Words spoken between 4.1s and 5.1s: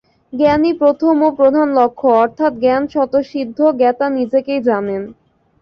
নিজেকেই জানেন।